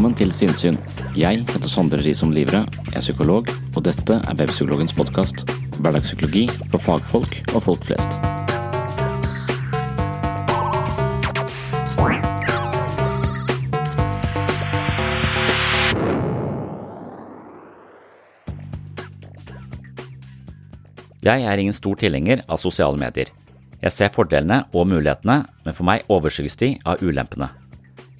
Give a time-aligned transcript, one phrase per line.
[0.00, 0.78] Velkommen til Sinnsyn.
[1.12, 2.62] Jeg heter Sondre Risom Livre,
[2.96, 5.42] er psykolog, og dette er Webpsykologens podkast.
[5.76, 8.16] Hverdagspsykologi for fagfolk og folk flest.
[21.20, 23.28] Jeg er ingen stor tilhenger av sosiale medier.
[23.84, 27.52] Jeg ser fordelene og mulighetene, men for meg overskygges de av ulempene.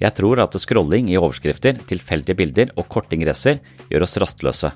[0.01, 3.59] Jeg tror at scrolling i overskrifter, tilfeldige bilder og korte ingresser
[3.91, 4.71] gjør oss rastløse.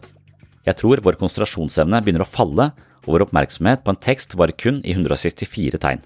[0.65, 2.71] Jeg tror vår konsentrasjonsevne begynner å falle,
[3.05, 6.03] og vår oppmerksomhet på en tekst varer kun i 164 tegn.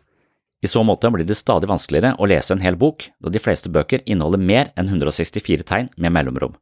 [0.59, 3.71] I så måte blir det stadig vanskeligere å lese en hel bok, da de fleste
[3.71, 6.55] bøker inneholder mer enn 164 tegn med mellomrom.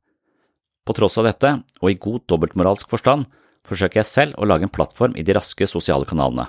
[0.86, 3.26] På tross av dette, og i god dobbeltmoralsk forstand,
[3.68, 6.48] forsøker jeg selv å lage en plattform i de raske sosiale kanalene.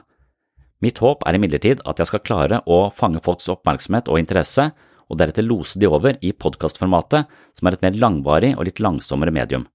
[0.85, 4.69] Mitt håp er imidlertid at jeg skal klare å fange folks oppmerksomhet og interesse,
[5.09, 9.35] og deretter lose de over i podkastformatet, som er et mer langvarig og litt langsommere
[9.35, 9.67] medium.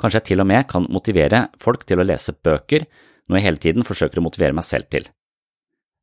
[0.00, 2.86] Kanskje jeg til og med kan motivere folk til å lese bøker,
[3.28, 5.06] noe jeg hele tiden forsøker å motivere meg selv til.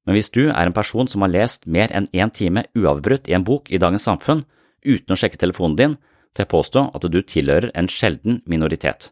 [0.07, 3.35] Men hvis du er en person som har lest mer enn én time uavbrutt i
[3.37, 4.45] en bok i dagens samfunn,
[4.81, 5.97] uten å sjekke telefonen din,
[6.31, 9.11] til jeg påstå at du tilhører en sjelden minoritet.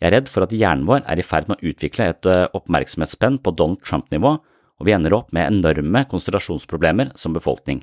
[0.00, 2.46] Jeg er redd for at hjernen vår er i ferd med å utvikle et eh,
[2.56, 4.36] oppmerksomhetsspenn på Donald Trump-nivå,
[4.76, 7.80] og vi ender opp med enorme konsentrasjonsproblemer som befolkning.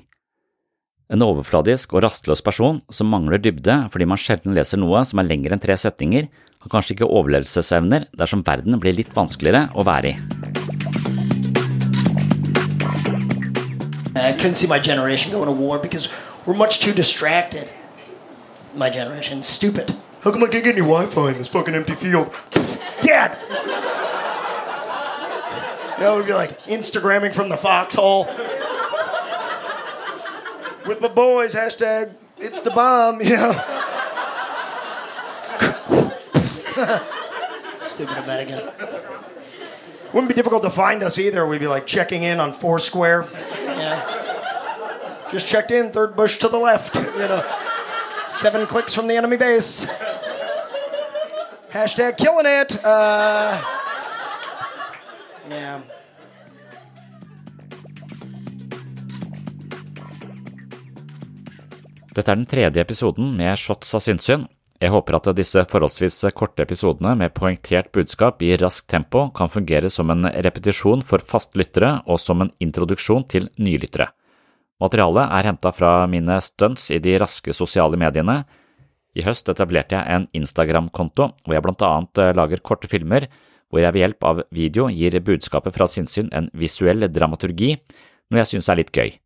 [1.12, 5.26] En overfladisk og rastløs person som mangler dybde fordi man sjelden leser noe som er
[5.28, 6.30] lengre enn tre setninger,
[6.64, 10.16] har kanskje ikke overlevelsesevner dersom verden blir litt vanskeligere å være i.
[14.16, 16.08] I couldn't see my generation going to war because
[16.46, 17.68] we're much too distracted.
[18.74, 19.94] My generation, stupid.
[20.22, 22.32] How come I can't get any Wi-Fi in this fucking empty field?
[23.02, 23.36] Dad.
[26.00, 28.26] No, it would be like Instagramming from the foxhole
[30.86, 31.54] with my boys.
[31.54, 33.20] Hashtag it's the bomb.
[33.22, 33.52] Yeah.
[37.82, 38.60] Stupid American.
[40.12, 41.46] Wouldn't be difficult to find us either.
[41.46, 43.24] We'd be like checking in on Foursquare.
[43.62, 45.30] Yeah.
[45.30, 46.96] Just checked in, third bush to the left.
[46.96, 47.58] You know,
[48.26, 49.86] seven clicks from the enemy base.
[51.70, 52.84] Hashtag killing it.
[52.84, 53.60] Uh,
[55.50, 55.80] yeah.
[62.14, 64.44] Dette er den tredje episoden med Shots av sinnssyn.
[64.78, 69.90] Jeg håper at disse forholdsvis korte episodene med poengtert budskap i raskt tempo kan fungere
[69.90, 74.12] som en repetisjon for fastlyttere og som en introduksjon til nylyttere.
[74.82, 78.44] Materialet er henta fra mine stunts i de raske sosiale mediene.
[79.18, 83.26] I høst etablerte jeg en Instagram-konto hvor jeg blant annet eh, lager korte filmer
[83.70, 87.74] hvor jeg ved hjelp av video gir budskapet fra sinnssyn en visuell dramaturgi,
[88.30, 89.16] noe jeg synes er litt gøy.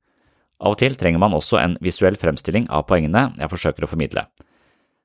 [0.58, 4.26] Av og til trenger man også en visuell fremstilling av poengene jeg forsøker å formidle.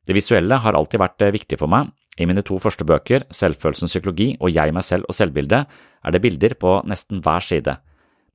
[0.04, 1.94] Det visuelle har alltid vært eh, viktig for meg.
[2.20, 5.70] I mine to første bøker, Selvfølelsens psykologi og Jeg, meg selv og selvbildet,
[6.04, 7.78] er det bilder på nesten hver side.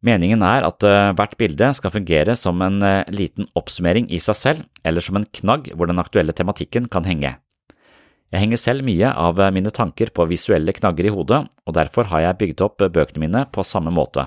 [0.07, 4.39] Meningen er at eh, hvert bilde skal fungere som en eh, liten oppsummering i seg
[4.39, 7.35] selv, eller som en knagg hvor den aktuelle tematikken kan henge.
[8.29, 12.27] Jeg henger selv mye av mine tanker på visuelle knagger i hodet, og derfor har
[12.27, 14.27] jeg bygd opp bøkene mine på samme måte.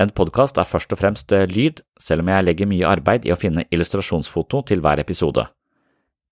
[0.00, 3.38] En podkast er først og fremst lyd, selv om jeg legger mye arbeid i å
[3.38, 5.44] finne illustrasjonsfoto til hver episode.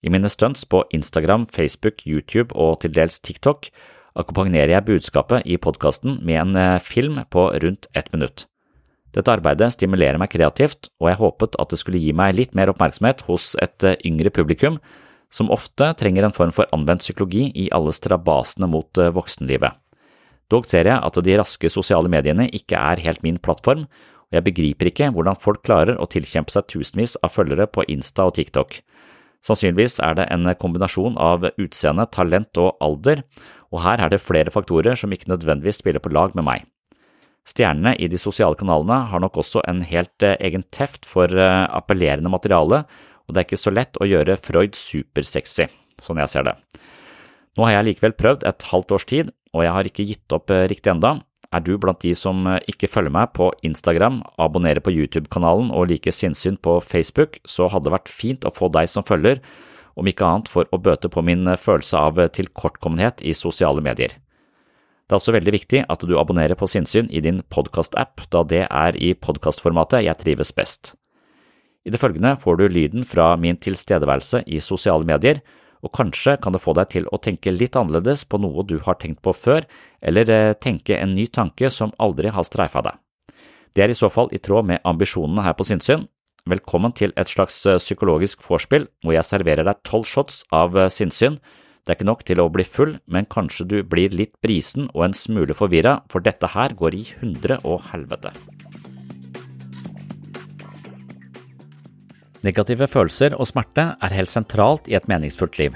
[0.00, 3.68] I mine stunts på Instagram, Facebook, YouTube og til dels TikTok
[4.18, 8.46] akkompagnerer jeg budskapet i podkasten med en film på rundt ett minutt.
[9.12, 12.70] Dette arbeidet stimulerer meg kreativt, og jeg håpet at det skulle gi meg litt mer
[12.72, 14.78] oppmerksomhet hos et yngre publikum,
[15.30, 19.76] som ofte trenger en form for anvendt psykologi i alle strabasene mot voksenlivet.
[20.50, 23.86] Dog ser jeg at de raske sosiale mediene ikke er helt min plattform,
[24.30, 28.26] og jeg begriper ikke hvordan folk klarer å tilkjempe seg tusenvis av følgere på Insta
[28.26, 28.80] og TikTok.
[29.46, 33.22] Sannsynligvis er det en kombinasjon av utseende, talent og alder,
[33.70, 36.66] og her er det flere faktorer som ikke nødvendigvis spiller på lag med meg.
[37.48, 41.66] Stjernene i de sosiale kanalene har nok også en helt eh, egen teft for eh,
[41.72, 42.84] appellerende materiale,
[43.26, 45.70] og det er ikke så lett å gjøre Freud supersexy,
[46.02, 46.56] sånn jeg ser det.
[47.56, 50.52] Nå har jeg likevel prøvd et halvt års tid, og jeg har ikke gitt opp
[50.54, 51.18] eh, riktig enda.
[51.50, 55.90] Er du blant de som eh, ikke følger meg på Instagram, abonnerer på YouTube-kanalen og
[55.90, 59.42] liker sinnssyn på Facebook, så hadde det vært fint å få deg som følger,
[59.98, 64.14] om ikke annet for å bøte på min eh, følelse av tilkortkommenhet i sosiale medier.
[65.10, 68.62] Det er også veldig viktig at du abonnerer på Sinnsyn i din podkast-app, da det
[68.68, 70.92] er i podkastformatet jeg trives best.
[71.82, 75.40] I det følgende får du lyden fra min tilstedeværelse i sosiale medier,
[75.80, 78.98] og kanskje kan det få deg til å tenke litt annerledes på noe du har
[79.00, 79.66] tenkt på før,
[80.02, 82.98] eller eh, tenke en ny tanke som aldri har streifa deg.
[83.74, 86.08] Det er i så fall i tråd med ambisjonene her på Sinnsyn.
[86.48, 90.88] velkommen til et slags eh, psykologisk vorspiel hvor jeg serverer deg tolv shots av eh,
[90.88, 91.38] sinnssyn.
[91.84, 95.04] Det er ikke nok til å bli full, men kanskje du blir litt brisen og
[95.08, 98.34] en smule forvirra, for dette her går i hundre og helvete.
[102.46, 105.74] Negative følelser og smerte er helt sentralt i et meningsfullt liv.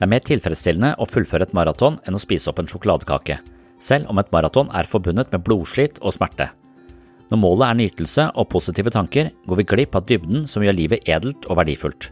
[0.00, 3.36] Det er mer tilfredsstillende å fullføre et maraton enn å spise opp en sjokoladekake,
[3.84, 6.48] selv om et maraton er forbundet med blodslit og smerte.
[7.30, 11.04] Når målet er nytelse og positive tanker, går vi glipp av dybden som gjør livet
[11.04, 12.08] edelt og verdifullt.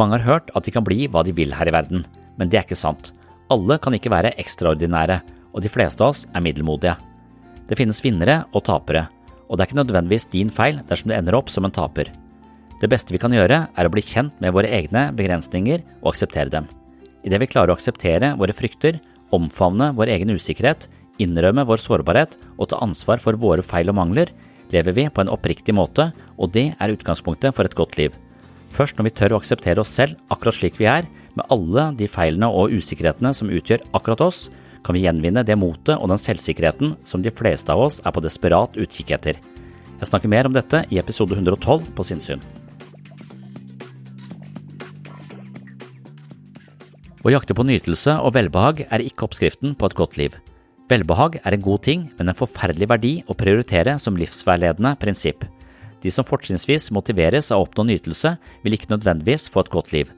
[0.00, 2.02] Mange har hørt at de kan bli hva de vil her i verden,
[2.40, 3.12] men det er ikke sant.
[3.52, 5.20] Alle kan ikke være ekstraordinære,
[5.52, 6.96] og de fleste av oss er middelmodige.
[7.68, 9.06] Det finnes vinnere og tapere,
[9.46, 12.10] og det er ikke nødvendigvis din feil dersom du ender opp som en taper.
[12.76, 16.52] Det beste vi kan gjøre, er å bli kjent med våre egne begrensninger og akseptere
[16.52, 16.66] dem.
[17.24, 18.98] Idet vi klarer å akseptere våre frykter,
[19.34, 20.86] omfavne vår egen usikkerhet,
[21.22, 24.30] innrømme vår sårbarhet og ta ansvar for våre feil og mangler,
[24.74, 28.12] lever vi på en oppriktig måte, og det er utgangspunktet for et godt liv.
[28.76, 32.08] Først når vi tør å akseptere oss selv akkurat slik vi er, med alle de
[32.10, 34.46] feilene og usikkerhetene som utgjør akkurat oss,
[34.84, 38.22] kan vi gjenvinne det motet og den selvsikkerheten som de fleste av oss er på
[38.24, 39.40] desperat utkikk etter.
[39.96, 42.44] Jeg snakker mer om dette i episode 112 på Sinnsyn.
[47.26, 50.34] Å jakte på nytelse og velbehag er ikke oppskriften på et godt liv.
[50.86, 55.42] Velbehag er en god ting, men en forferdelig verdi å prioritere som livsveiledende prinsipp.
[56.04, 60.12] De som fortrinnsvis motiveres av å oppnå nytelse, vil ikke nødvendigvis få et godt liv.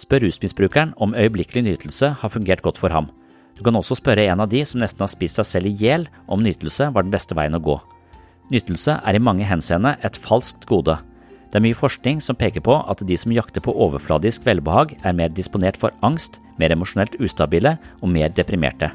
[0.00, 3.10] Spør rusmisbrukeren om øyeblikkelig nytelse har fungert godt for ham.
[3.58, 6.08] Du kan også spørre en av de som nesten har spist seg selv i hjel
[6.24, 7.76] om nytelse var den beste veien å gå.
[8.56, 10.96] Nytelse er i mange henseende et falskt gode.
[11.54, 15.12] Det er mye forskning som peker på at de som jakter på overfladisk velbehag, er
[15.14, 18.88] mer disponert for angst, mer emosjonelt ustabile og mer deprimerte.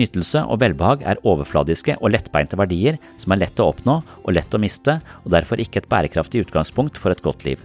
[0.00, 4.56] Nytelse og velbehag er overfladiske og lettbeinte verdier som er lett å oppnå og lett
[4.56, 4.94] å miste,
[5.26, 7.60] og derfor ikke et bærekraftig utgangspunkt for et godt liv.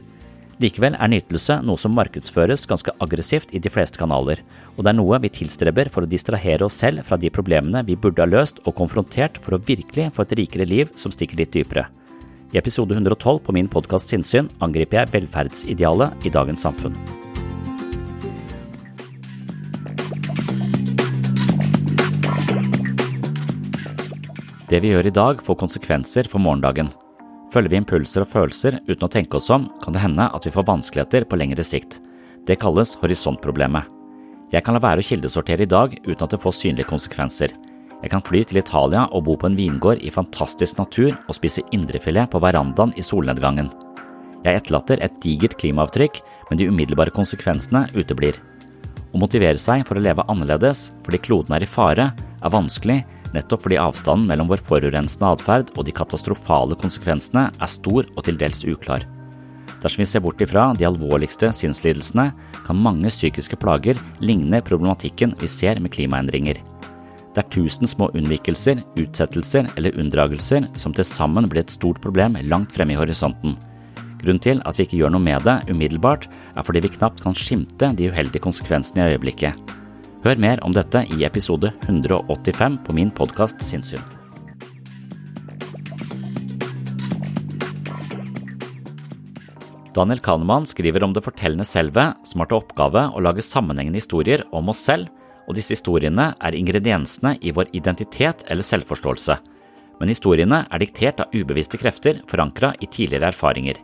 [0.60, 4.44] Likevel er nytelse noe som markedsføres ganske aggressivt i de fleste kanaler,
[4.76, 7.96] og det er noe vi tilstreber for å distrahere oss selv fra de problemene vi
[7.96, 11.56] burde ha løst og konfrontert for å virkelig få et rikere liv som stikker litt
[11.56, 11.88] dypere.
[12.52, 16.96] I episode 112 på min podkast Sinnsyn angriper jeg velferdsidealet i dagens samfunn.
[24.70, 26.90] Det vi gjør i dag, får konsekvenser for morgendagen.
[27.54, 30.54] Følger vi impulser og følelser uten å tenke oss om, kan det hende at vi
[30.54, 32.00] får vanskeligheter på lengre sikt.
[32.50, 33.86] Det kalles horisontproblemet.
[34.50, 37.54] Jeg kan la være å kildesortere i dag uten at det får synlige konsekvenser.
[38.00, 41.66] Jeg kan fly til Italia og bo på en vingård i fantastisk natur og spise
[41.76, 43.68] indrefilet på verandaen i solnedgangen.
[44.46, 48.40] Jeg etterlater et digert klimaavtrykk, men de umiddelbare konsekvensene uteblir.
[49.12, 53.02] Å motivere seg for å leve annerledes fordi kloden er i fare, er vanskelig
[53.36, 58.40] nettopp fordi avstanden mellom vår forurensende atferd og de katastrofale konsekvensene er stor og til
[58.40, 59.04] dels uklar.
[59.80, 62.32] Dersom vi ser bort ifra de alvorligste sinnslidelsene,
[62.66, 66.60] kan mange psykiske plager ligne problematikken vi ser med klimaendringer.
[67.40, 72.34] Det er tusen små unnvikelser, utsettelser eller unndragelser som til sammen blir et stort problem
[72.52, 73.54] langt fremme i horisonten.
[74.20, 77.38] Grunnen til at vi ikke gjør noe med det umiddelbart, er fordi vi knapt kan
[77.40, 79.56] skimte de uheldige konsekvensene i øyeblikket.
[80.26, 84.04] Hør mer om dette i episode 185 på min podkast Sinnsyn.
[89.96, 94.44] Daniel Kahneman skriver om det fortellende selvet, som har til oppgave å lage sammenhengende historier
[94.52, 95.08] om oss selv
[95.50, 99.40] og disse historiene er ingrediensene i vår identitet eller selvforståelse,
[100.00, 103.82] men historiene er diktert av ubevisste krefter forankra i tidligere erfaringer.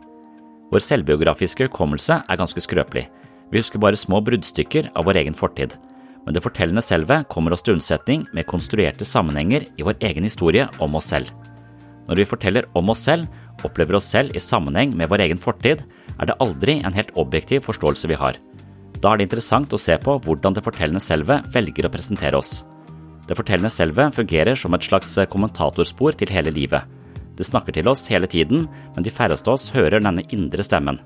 [0.70, 3.08] Vår selvbiografiske hukommelse er ganske skrøpelig,
[3.50, 5.76] vi husker bare små bruddstykker av vår egen fortid,
[6.26, 10.66] men det fortellende selvet kommer oss til unnsetning med konstruerte sammenhenger i vår egen historie
[10.82, 11.30] om oss selv.
[12.06, 13.26] Når vi forteller om oss selv,
[13.66, 15.84] opplever oss selv i sammenheng med vår egen fortid,
[16.18, 18.38] er det aldri en helt objektiv forståelse vi har.
[19.00, 22.64] Da er det interessant å se på hvordan det fortellende selvet velger å presentere oss.
[23.26, 26.86] Det fortellende selvet fungerer som et slags kommentatorspor til hele livet.
[27.36, 31.00] Det snakker til oss hele tiden, men de færreste av oss hører denne indre stemmen.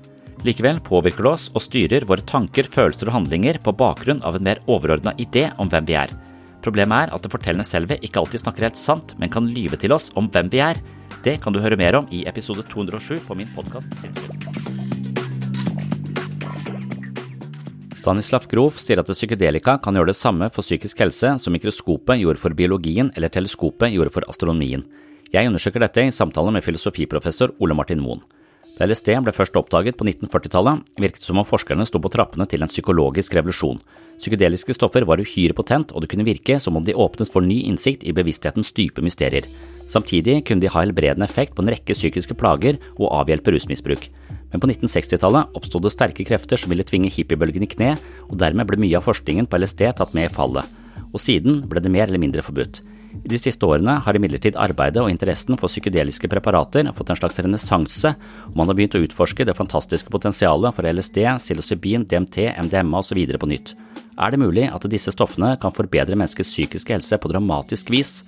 [0.47, 4.47] Likevel påvirker det oss og styrer våre tanker, følelser og handlinger på bakgrunn av en
[4.47, 6.13] mer overordna idé om hvem vi er.
[6.61, 9.93] Problemet er at det fortellende selvet ikke alltid snakker helt sant, men kan lyve til
[9.93, 10.81] oss om hvem vi er.
[11.25, 15.00] Det kan du høre mer om i episode 207 på min podkast Sinnsyn.
[18.01, 22.41] Stanislav Grof sier at psykedelika kan gjøre det samme for psykisk helse som mikroskopet gjorde
[22.41, 24.81] for biologien eller teleskopet gjorde for astronomien.
[25.29, 28.23] Jeg undersøker dette i samtale med filosofiprofessor Ole Martin Moen.
[28.79, 32.47] Da LSD ble først oppdaget på 1940-tallet, virket det som om forskerne sto på trappene
[32.49, 33.83] til en psykologisk revolusjon.
[34.17, 37.59] Psykedeliske stoffer var uhyre potent, og det kunne virke som om de åpnet for ny
[37.69, 39.45] innsikt i bevissthetens dype mysterier.
[39.91, 44.09] Samtidig kunne de ha helbredende effekt på en rekke psykiske plager og avhjelpe rusmisbruk.
[44.51, 47.95] Men på 1960-tallet oppstod det sterke krefter som ville tvinge hippiebølgen i kne,
[48.27, 50.67] og dermed ble mye av forskningen på LSD tatt med i fallet.
[51.11, 52.81] Og siden ble det mer eller mindre forbudt.
[53.11, 57.39] I de siste årene har imidlertid arbeidet og interessen for psykedeliske preparater fått en slags
[57.43, 58.13] renessanse,
[58.47, 63.19] og man har begynt å utforske det fantastiske potensialet for LSD, psilocybin, DMT, MDMA osv.
[63.35, 63.75] på nytt.
[64.15, 68.21] Er det mulig at disse stoffene kan forbedre menneskets psykiske helse på dramatisk vis?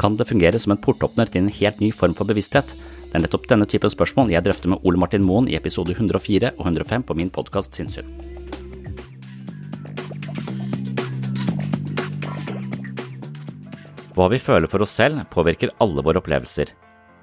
[0.00, 2.74] Kan det fungere som en portåpner til en helt ny form for bevissthet?
[3.14, 6.48] Det er nettopp denne typen spørsmål jeg drøfter med Ole Martin Moen i episode 104
[6.56, 8.08] og 105 på min podkast Sinnssyn.
[14.18, 16.74] Hva vi føler for oss selv, påvirker alle våre opplevelser.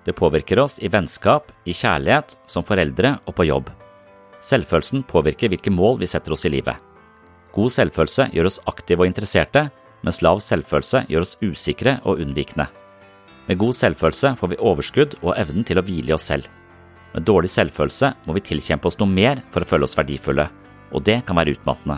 [0.08, 3.68] Det påvirker oss i vennskap, i kjærlighet, som foreldre og på jobb.
[4.40, 6.80] Selvfølelsen påvirker hvilke mål vi setter oss i livet.
[7.52, 9.68] God selvfølelse gjør oss aktive og interesserte,
[10.08, 12.72] mens lav selvfølelse gjør oss usikre og unnvikende.
[13.52, 16.46] Med god selvfølelse får vi overskudd og evnen til å hvile i oss selv.
[17.12, 20.46] Med dårlig selvfølelse må vi tilkjempe oss noe mer for å føle oss verdifulle,
[20.96, 21.98] og det kan være utmattende.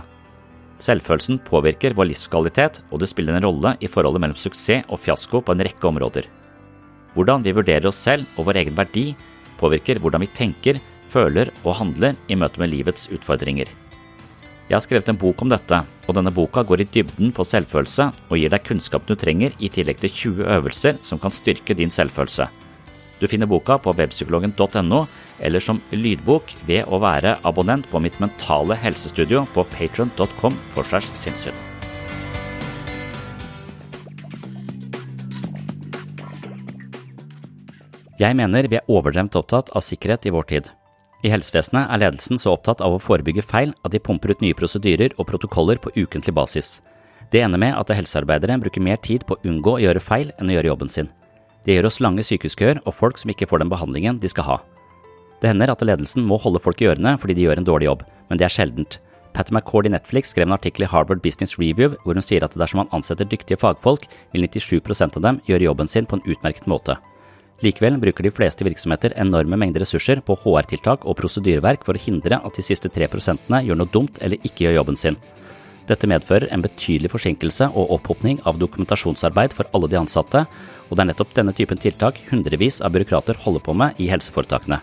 [0.81, 5.43] Selvfølelsen påvirker vår livskvalitet, og det spiller en rolle i forholdet mellom suksess og fiasko
[5.45, 6.25] på en rekke områder.
[7.13, 9.11] Hvordan vi vurderer oss selv og vår egen verdi,
[9.61, 10.81] påvirker hvordan vi tenker,
[11.13, 13.69] føler og handler i møte med livets utfordringer.
[14.69, 15.77] Jeg har skrevet en bok om dette,
[16.07, 19.69] og denne boka går i dybden på selvfølelse og gir deg kunnskapen du trenger i
[19.71, 22.47] tillegg til 20 øvelser som kan styrke din selvfølelse.
[23.19, 25.03] Du finner boka på webpsykologen.no
[25.43, 31.11] eller som lydbok ved å være abonnent på mitt mentale helsestudio på patron.com for segs
[31.19, 31.55] sinnssyn.
[38.19, 40.71] Jeg mener vi er overdremt opptatt av sikkerhet i vår tid.
[41.23, 44.55] I helsevesenet er ledelsen så opptatt av å forebygge feil at de pumper ut nye
[44.57, 46.81] prosedyrer og protokoller på ukentlig basis.
[47.31, 50.51] Det ender med at helsearbeidere bruker mer tid på å unngå å gjøre feil enn
[50.51, 51.07] å gjøre jobben sin.
[51.63, 54.57] Det gjør oss lange sykehuskøer og folk som ikke får den behandlingen de skal ha.
[55.39, 58.03] Det hender at ledelsen må holde folk i ørene fordi de gjør en dårlig jobb,
[58.27, 58.99] men det er sjeldent.
[59.33, 62.53] Pat McCord i Netflix skrev en artikkel i Harvard Business Review hvor hun sier at
[62.59, 66.67] dersom man ansetter dyktige fagfolk, vil 97% av dem gjøre jobben sin på en utmerket
[66.69, 66.99] måte.
[67.63, 72.41] Likevel bruker de fleste virksomheter enorme mengder ressurser på HR-tiltak og prosedyreverk for å hindre
[72.43, 75.17] at de siste 3 prosentene gjør noe dumt eller ikke gjør jobben sin.
[75.87, 80.45] Dette medfører en betydelig forsinkelse og opphopning av dokumentasjonsarbeid for alle de ansatte,
[80.87, 84.79] og det er nettopp denne typen tiltak hundrevis av byråkrater holder på med i helseforetakene.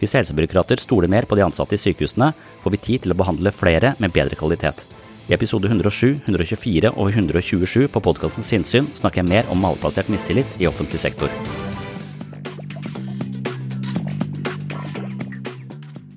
[0.00, 3.52] Hvis helsebyråkrater stoler mer på de ansatte i sykehusene, får vi tid til å behandle
[3.52, 4.84] flere med bedre kvalitet.
[5.28, 10.60] I episode 107, 124 og 127 på podkasten Sinnsyn snakker jeg mer om malplassert mistillit
[10.60, 11.32] i offentlig sektor.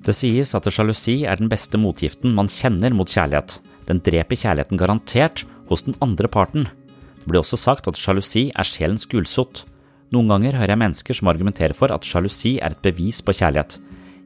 [0.08, 3.58] Det sies at sjalusi er den beste motgiften man kjenner mot kjærlighet.
[3.90, 6.64] Den dreper kjærligheten garantert hos den andre parten.
[7.18, 9.66] Det blir også sagt at sjalusi er sjelens gulsott.
[10.08, 13.76] Noen ganger hører jeg mennesker som argumenterer for at sjalusi er et bevis på kjærlighet.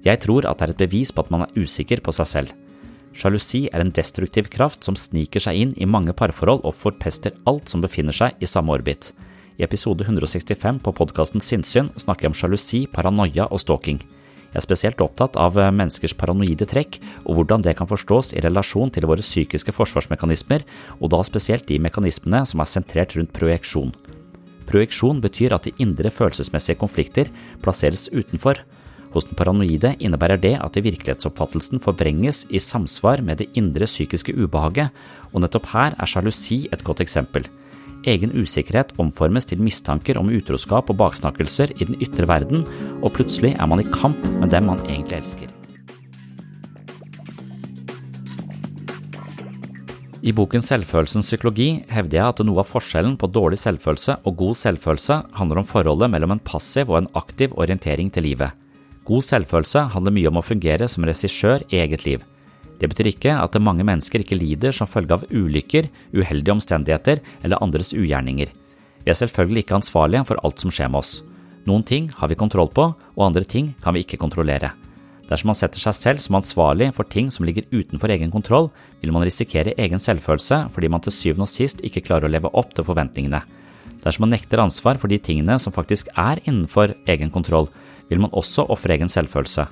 [0.06, 2.54] Jeg tror at det er et bevis på at man er usikker på seg selv.
[3.18, 7.74] Sjalusi er en destruktiv kraft som sniker seg inn i mange parforhold og forpester alt
[7.74, 9.10] som befinner seg i samme orbit.
[9.58, 13.98] I episode 165 på podkasten Sinnsyn snakker jeg om sjalusi, paranoia og stalking.
[14.52, 18.92] Jeg er spesielt opptatt av menneskers paranoide trekk og hvordan det kan forstås i relasjon
[18.92, 20.66] til våre psykiske forsvarsmekanismer,
[21.00, 23.94] og da spesielt de mekanismene som er sentrert rundt projeksjon.
[24.68, 27.32] Projeksjon betyr at de indre følelsesmessige konflikter
[27.64, 28.60] plasseres utenfor.
[29.16, 34.92] Hos den paranoide innebærer det at virkelighetsoppfattelsen forvrenges i samsvar med det indre psykiske ubehaget,
[35.32, 37.48] og nettopp her er sjalusi et godt eksempel.
[38.02, 42.64] Egen usikkerhet omformes til mistanker om utroskap og baksnakkelser i den ytre verden,
[42.98, 45.52] og plutselig er man i kamp med dem man egentlig elsker.
[50.22, 54.58] I boken Selvfølelsens psykologi hevder jeg at noe av forskjellen på dårlig selvfølelse og god
[54.60, 58.54] selvfølelse handler om forholdet mellom en passiv og en aktiv orientering til livet.
[59.02, 62.22] God selvfølelse handler mye om å fungere som regissør i eget liv.
[62.82, 67.62] Det betyr ikke at mange mennesker ikke lider som følge av ulykker, uheldige omstendigheter eller
[67.62, 68.50] andres ugjerninger.
[69.04, 71.20] Vi er selvfølgelig ikke ansvarlige for alt som skjer med oss.
[71.70, 74.72] Noen ting har vi kontroll på, og andre ting kan vi ikke kontrollere.
[75.30, 79.14] Dersom man setter seg selv som ansvarlig for ting som ligger utenfor egen kontroll, vil
[79.14, 82.74] man risikere egen selvfølelse fordi man til syvende og sist ikke klarer å leve opp
[82.74, 83.44] til forventningene.
[84.02, 87.70] Dersom man nekter ansvar for de tingene som faktisk er innenfor egen kontroll,
[88.10, 89.68] vil man også ofre egen selvfølelse.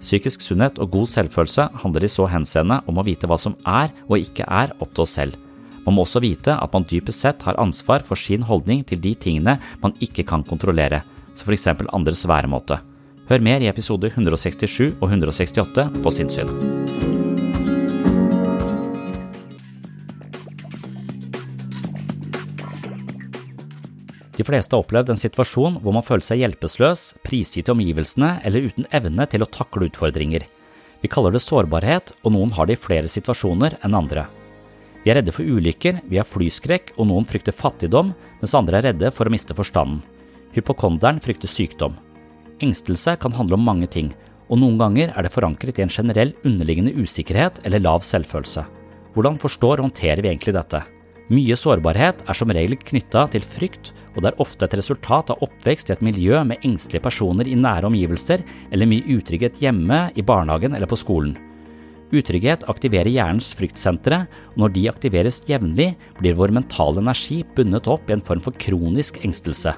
[0.00, 3.92] Psykisk sunnhet og god selvfølelse handler i så henseende om å vite hva som er
[4.08, 5.36] og ikke er opp til oss selv.
[5.84, 9.14] Man må også vite at man dypest sett har ansvar for sin holdning til de
[9.14, 11.02] tingene man ikke kan kontrollere,
[11.34, 12.80] som eksempel andres væremåte.
[13.30, 17.29] Hør mer i episode 167 og 168 på Sinnssyn.
[24.40, 28.70] De fleste har opplevd en situasjon hvor man føler seg hjelpeløs, prisgitt i omgivelsene eller
[28.70, 30.46] uten evne til å takle utfordringer.
[31.02, 34.24] Vi kaller det sårbarhet, og noen har det i flere situasjoner enn andre.
[35.04, 38.86] Vi er redde for ulykker, vi har flyskrekk, og noen frykter fattigdom, mens andre er
[38.88, 40.00] redde for å miste forstanden.
[40.56, 41.98] Hypokonderen frykter sykdom.
[42.64, 44.08] Engstelse kan handle om mange ting,
[44.48, 48.64] og noen ganger er det forankret i en generell underliggende usikkerhet eller lav selvfølelse.
[49.12, 50.80] Hvordan forstår og håndterer vi egentlig dette?
[51.30, 55.44] Mye sårbarhet er som regel knytta til frykt, og det er ofte et resultat av
[55.46, 58.42] oppvekst i et miljø med engstelige personer i nære omgivelser
[58.74, 61.36] eller mye utrygghet hjemme, i barnehagen eller på skolen.
[62.10, 64.24] Utrygghet aktiverer hjernens fryktsentre,
[64.56, 68.58] og når de aktiveres jevnlig, blir vår mentale energi bundet opp i en form for
[68.58, 69.76] kronisk engstelse.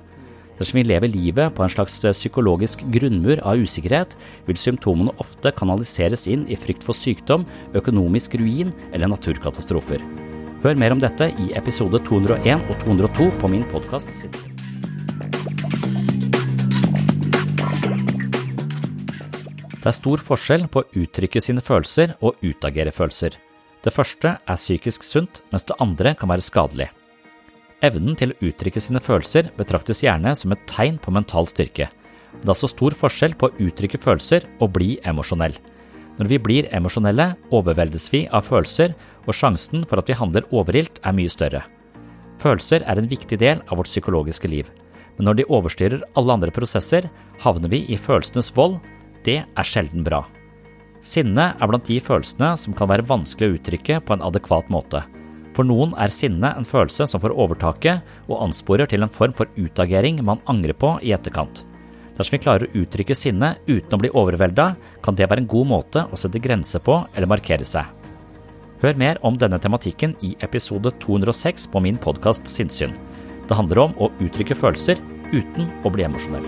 [0.57, 4.17] Dersom vi lever livet på en slags psykologisk grunnmur av usikkerhet,
[4.49, 7.45] vil symptomene ofte kanaliseres inn i frykt for sykdom,
[7.77, 10.01] økonomisk ruin eller naturkatastrofer.
[10.63, 14.13] Hør mer om dette i episode 201 og 202 på min podkast
[19.75, 23.35] Det er stor forskjell på å uttrykke sine følelser og utagere følelser.
[23.83, 26.89] Det første er psykisk sunt, mens det andre kan være skadelig.
[27.83, 31.91] Evnen til å uttrykke sine følelser betraktes gjerne som et tegn på mental styrke.
[31.91, 35.59] Det er altså stor forskjell på å uttrykke følelser og bli emosjonell.
[36.19, 38.93] Når vi blir emosjonelle, overveldes vi av følelser,
[39.25, 41.63] og sjansen for at vi handler overilt er mye større.
[42.43, 44.69] Følelser er en viktig del av vårt psykologiske liv,
[45.17, 47.09] men når de overstyrer alle andre prosesser,
[47.43, 48.79] havner vi i følelsenes vold,
[49.25, 50.25] det er sjelden bra.
[51.03, 55.03] Sinne er blant de følelsene som kan være vanskelig å uttrykke på en adekvat måte.
[55.57, 59.51] For noen er sinne en følelse som får overtaket og ansporer til en form for
[59.59, 61.65] utagering man angrer på i etterkant.
[62.23, 65.67] Dersom vi klarer å uttrykke sinne uten å bli overvelda, kan det være en god
[65.67, 67.89] måte å sette grenser på eller markere seg.
[68.79, 72.95] Hør mer om denne tematikken i episode 206 på min podkast Sinnsyn.
[73.51, 75.03] Det handler om å uttrykke følelser
[75.33, 76.47] uten å bli emosjonell.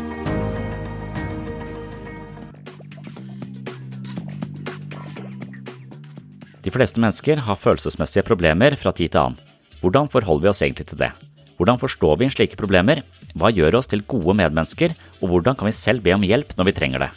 [6.63, 9.43] De fleste mennesker har følelsesmessige problemer fra tid til annen.
[9.83, 11.11] Hvordan forholder vi oss egentlig til det?
[11.59, 13.03] Hvordan forstår vi slike problemer?
[13.35, 16.69] Hva gjør oss til gode medmennesker, og hvordan kan vi selv be om hjelp når
[16.71, 17.11] vi trenger det?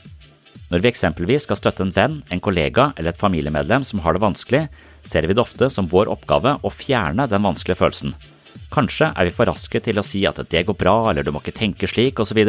[0.68, 4.24] Når vi eksempelvis skal støtte en venn, en kollega eller et familiemedlem som har det
[4.26, 4.66] vanskelig,
[5.08, 8.18] ser vi det ofte som vår oppgave å fjerne den vanskelige følelsen.
[8.74, 11.40] Kanskje er vi for raske til å si at det går bra eller du må
[11.44, 12.44] ikke tenke slik osv.,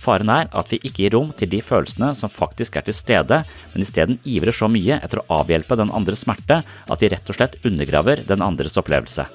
[0.00, 3.42] Faren er at vi ikke gir rom til de følelsene som faktisk er til stede,
[3.74, 7.36] men isteden ivrer så mye etter å avhjelpe den andres smerte at vi rett og
[7.36, 9.26] slett undergraver den andres opplevelse.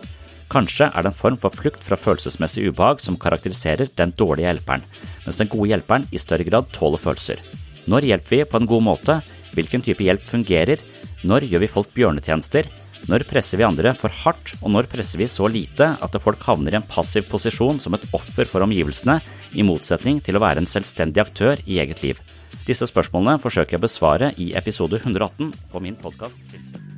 [0.51, 4.85] Kanskje er det en form for flukt fra følelsesmessig ubehag som karakteriserer den dårlige hjelperen,
[5.25, 7.41] mens den gode hjelperen i større grad tåler følelser.
[7.89, 9.19] Når hjelper vi på en god måte?
[9.55, 10.81] Hvilken type hjelp fungerer?
[11.25, 12.69] Når gjør vi folk bjørnetjenester?
[13.09, 16.73] Når presser vi andre for hardt, og når presser vi så lite at folk havner
[16.73, 19.19] i en passiv posisjon som et offer for omgivelsene,
[19.53, 22.21] i motsetning til å være en selvstendig aktør i eget liv?
[22.65, 26.94] Disse spørsmålene forsøker jeg å besvare i episode 118 på min podkast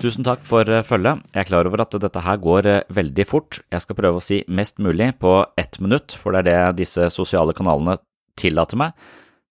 [0.00, 1.20] Tusen takk for eh, følget.
[1.34, 3.58] Jeg er klar over at dette her går eh, veldig fort.
[3.68, 7.10] Jeg skal prøve å si mest mulig på ett minutt, for det er det disse
[7.12, 7.98] sosiale kanalene
[8.40, 8.94] tillater meg.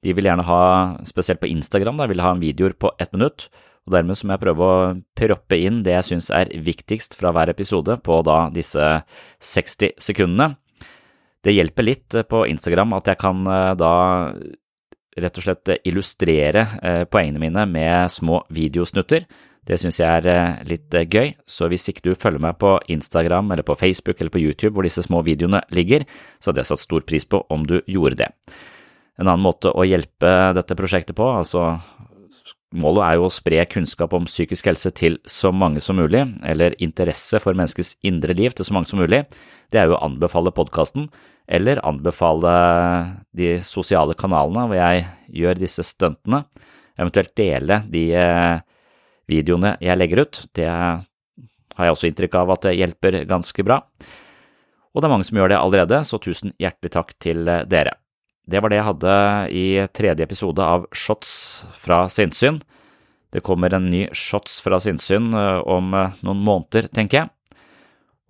[0.01, 0.61] De vil gjerne ha,
[1.05, 3.45] spesielt på Instagram, da, vil ha videoer på ett minutt,
[3.85, 4.79] og dermed så må jeg prøve å
[5.21, 8.87] proppe inn det jeg syns er viktigst fra hver episode på da disse
[9.45, 10.55] 60 sekundene.
[11.45, 13.93] Det hjelper litt på Instagram at jeg kan eh, da
[15.19, 19.29] rett og slett illustrere eh, poengene mine med små videosnutter.
[19.69, 23.53] Det syns jeg er eh, litt gøy, så hvis ikke du følger meg på Instagram
[23.53, 26.07] eller på Facebook eller på YouTube hvor disse små videoene ligger,
[26.41, 28.31] så hadde jeg satt stor pris på om du gjorde det.
[29.19, 31.75] En annen måte å hjelpe dette prosjektet på, altså
[32.69, 36.75] Målet er jo å spre kunnskap om psykisk helse til så mange som mulig, eller
[36.77, 39.23] interesse for menneskets indre liv til så mange som mulig.
[39.73, 41.07] Det er jo å anbefale podkasten,
[41.49, 42.51] eller anbefale
[43.33, 45.07] de sosiale kanalene hvor jeg
[45.41, 46.43] gjør disse stuntene,
[46.99, 48.61] eventuelt dele de eh,
[49.29, 50.41] videoene jeg legger ut.
[50.57, 53.79] Det har jeg også inntrykk av at det hjelper ganske bra.
[54.89, 57.93] Og det er mange som gjør det allerede, så tusen hjertelig takk til dere.
[58.49, 59.15] Det var det jeg hadde
[59.53, 61.31] i tredje episode av Shots
[61.77, 62.57] fra sinnssyn.
[63.29, 67.59] Det kommer en ny Shots fra sinnssyn eh, om eh, noen måneder, tenker jeg.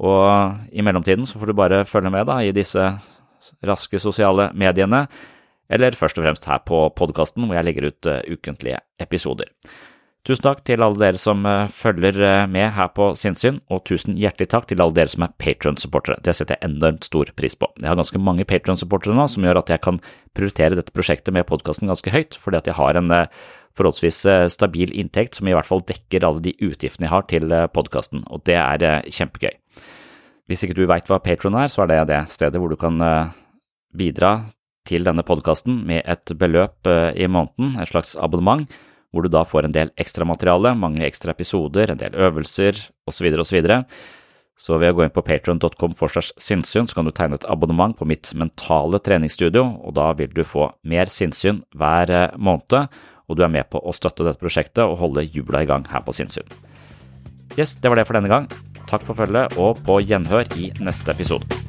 [0.04, 2.84] Og i mellomtiden så får du bare følge med da i disse
[3.66, 5.06] raske sosiale mediene,
[5.72, 9.54] eller først og fremst her på podkasten hvor jeg legger ut eh, ukentlige episoder.
[10.30, 14.14] Tusen takk til alle dere som eh, følger eh, med her på Sinnsyn, og tusen
[14.14, 16.20] hjertelig takk til alle dere som er Patron-supportere.
[16.22, 17.66] Det setter jeg enormt stor pris på.
[17.82, 19.98] Jeg har ganske mange Patron-supportere nå, som gjør at jeg kan
[20.38, 23.40] prioritere dette prosjektet med podkasten ganske høyt, fordi at jeg har en eh,
[23.80, 24.20] forholdsvis
[24.54, 28.44] stabil inntekt som i hvert fall dekker alle de utgiftene jeg har til podkasten, og
[28.50, 29.56] det er kjempegøy.
[30.50, 33.00] Hvis ikke du veit hva Patron er, så er det det stedet hvor du kan
[33.96, 34.34] bidra
[34.90, 38.68] til denne podkasten med et beløp i måneden, et slags abonnement
[39.12, 42.78] hvor du da får en del ekstramateriale, mange ekstra episoder, en del øvelser
[43.10, 43.30] osv.
[43.42, 43.70] osv.
[44.60, 47.96] Så, ved å gå inn på patron.com forsvars sinnssyn, så kan du tegne et abonnement
[47.96, 52.92] på mitt mentale treningsstudio, og da vil du få mer sinnssyn hver eh, måned,
[53.30, 56.04] og du er med på å støtte dette prosjektet og holde jula i gang her
[56.04, 56.50] på Sinnssyn.
[57.56, 58.50] Yes, det var det for denne gang.
[58.90, 61.69] Takk for følget, og på gjenhør i neste episode.